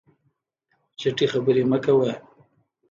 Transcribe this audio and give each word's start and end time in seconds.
چټي 0.99 1.25
خبري 1.31 1.63
مه 1.71 1.77
کوه! 1.83 2.11